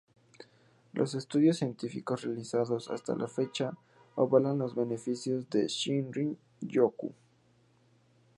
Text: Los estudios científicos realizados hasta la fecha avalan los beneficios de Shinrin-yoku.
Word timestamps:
Los 0.93 1.13
estudios 1.13 1.57
científicos 1.57 2.23
realizados 2.23 2.89
hasta 2.89 3.15
la 3.15 3.27
fecha 3.27 3.77
avalan 4.15 4.57
los 4.57 4.73
beneficios 4.73 5.47
de 5.51 5.67
Shinrin-yoku. 5.67 7.13